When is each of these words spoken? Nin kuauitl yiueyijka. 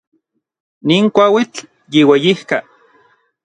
Nin 0.87 1.03
kuauitl 1.15 1.59
yiueyijka. 1.93 2.57